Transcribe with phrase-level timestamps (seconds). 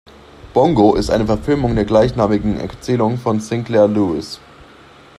[0.55, 4.39] Bongo ist eine Verfilmung der gleichnamigen Erzählung von Sinclair Lewis.